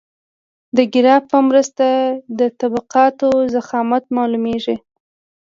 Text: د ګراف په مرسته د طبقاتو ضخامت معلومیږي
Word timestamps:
د 0.77 0.79
ګراف 0.93 1.23
په 1.31 1.39
مرسته 1.49 1.87
د 2.39 2.41
طبقاتو 2.59 3.29
ضخامت 3.55 4.03
معلومیږي 4.17 4.75